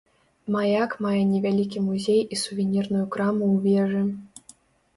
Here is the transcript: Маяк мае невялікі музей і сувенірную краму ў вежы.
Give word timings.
Маяк 0.53 0.95
мае 1.05 1.19
невялікі 1.33 1.83
музей 1.91 2.21
і 2.23 2.35
сувенірную 2.47 3.05
краму 3.17 3.43
ў 3.53 3.63
вежы. 3.69 4.03